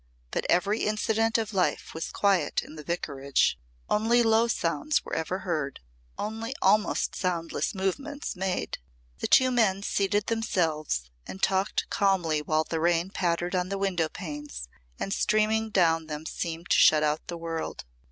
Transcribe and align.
But 0.31 0.47
every 0.49 0.79
incident 0.79 1.37
of 1.37 1.53
life 1.53 1.93
was 1.93 2.11
quiet 2.11 2.63
in 2.63 2.73
the 2.73 2.81
Vicarage. 2.83 3.59
Only 3.87 4.23
low 4.23 4.47
sounds 4.47 5.05
were 5.05 5.13
ever 5.13 5.37
heard, 5.45 5.79
only 6.17 6.55
almost 6.59 7.13
soundless 7.15 7.75
movements 7.75 8.35
made. 8.35 8.79
The 9.19 9.27
two 9.27 9.51
men 9.51 9.83
seated 9.83 10.25
themselves 10.25 11.03
and 11.27 11.39
talked 11.43 11.87
calmly 11.91 12.41
while 12.41 12.63
the 12.63 12.79
rain 12.79 13.11
pattered 13.11 13.53
on 13.53 13.69
the 13.69 13.77
window 13.77 14.09
panes 14.09 14.67
and 14.99 15.13
streaming 15.13 15.69
down 15.69 16.07
them 16.07 16.25
seemed 16.25 16.71
to 16.71 16.77
shut 16.77 17.03
out 17.03 17.27
the 17.27 17.37
world. 17.37 17.85